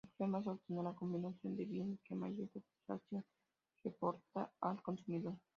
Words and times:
El 0.03 0.09
problema 0.17 0.39
es 0.39 0.47
obtener 0.47 0.83
la 0.83 0.95
combinación 0.95 1.55
de 1.55 1.65
bienes 1.65 1.99
que 2.03 2.15
mayor 2.15 2.49
satisfacción 2.51 3.23
reporta 3.83 4.51
al 4.59 4.81
consumidor. 4.81 5.35